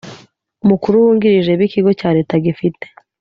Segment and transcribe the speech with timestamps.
[0.69, 2.85] mukuru wungirije b ikigo cya leta gifite